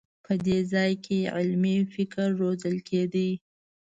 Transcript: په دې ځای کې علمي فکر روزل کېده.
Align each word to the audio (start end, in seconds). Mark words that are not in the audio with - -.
په 0.25 0.33
دې 0.45 0.57
ځای 0.73 0.91
کې 1.05 1.19
علمي 1.37 1.77
فکر 1.93 2.27
روزل 2.41 2.75
کېده. 2.87 3.29